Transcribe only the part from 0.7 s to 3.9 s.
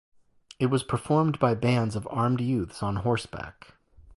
was performed by bands of armed youths on horseback.